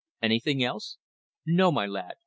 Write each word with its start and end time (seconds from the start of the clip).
Anything 0.23 0.63
else?" 0.63 0.97
"No, 1.45 1.71
my 1.71 1.85
lad. 1.85 2.15